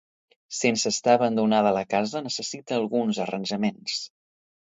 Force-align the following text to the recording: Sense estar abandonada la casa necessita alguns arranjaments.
Sense 0.59 0.91
estar 0.93 1.13
abandonada 1.17 1.73
la 1.75 1.83
casa 1.91 2.23
necessita 2.29 2.77
alguns 2.79 3.23
arranjaments. 3.27 4.01